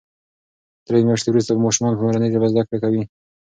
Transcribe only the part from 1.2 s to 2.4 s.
وروسته به ماشومان په مورنۍ